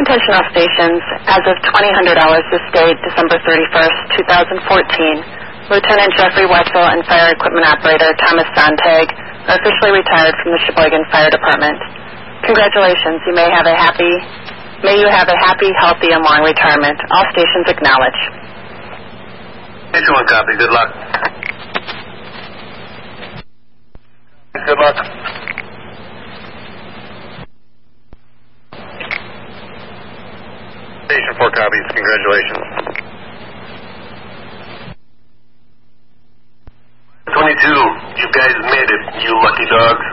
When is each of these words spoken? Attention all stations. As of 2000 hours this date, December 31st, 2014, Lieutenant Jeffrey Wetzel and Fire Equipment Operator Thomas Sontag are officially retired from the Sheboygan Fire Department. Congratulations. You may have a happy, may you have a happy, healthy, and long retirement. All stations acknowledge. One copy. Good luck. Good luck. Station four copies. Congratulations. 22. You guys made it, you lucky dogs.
Attention 0.00 0.32
all 0.32 0.48
stations. 0.48 1.04
As 1.28 1.44
of 1.44 1.60
2000 1.60 1.76
hours 2.24 2.40
this 2.48 2.64
date, 2.72 2.96
December 3.04 3.36
31st, 3.44 4.16
2014, 4.16 5.68
Lieutenant 5.68 6.10
Jeffrey 6.16 6.48
Wetzel 6.48 6.88
and 6.88 7.04
Fire 7.04 7.36
Equipment 7.36 7.68
Operator 7.68 8.08
Thomas 8.24 8.48
Sontag 8.56 9.12
are 9.44 9.60
officially 9.60 10.00
retired 10.00 10.32
from 10.40 10.56
the 10.56 10.60
Sheboygan 10.64 11.04
Fire 11.12 11.28
Department. 11.28 11.76
Congratulations. 12.48 13.20
You 13.28 13.36
may 13.36 13.52
have 13.52 13.68
a 13.68 13.76
happy, 13.76 14.08
may 14.80 14.96
you 14.96 15.08
have 15.12 15.28
a 15.28 15.36
happy, 15.36 15.68
healthy, 15.76 16.08
and 16.16 16.24
long 16.24 16.48
retirement. 16.48 16.96
All 17.12 17.28
stations 17.36 17.68
acknowledge. 17.68 18.20
One 19.92 20.26
copy. 20.32 20.56
Good 20.56 20.72
luck. 20.72 20.90
Good 24.64 24.78
luck. 24.80 25.19
Station 31.10 31.34
four 31.38 31.50
copies. 31.50 31.82
Congratulations. 31.90 32.62
22. 37.34 37.66
You 38.14 38.28
guys 38.30 38.54
made 38.70 38.86
it, 38.86 39.02
you 39.26 39.34
lucky 39.42 39.66
dogs. 39.74 40.09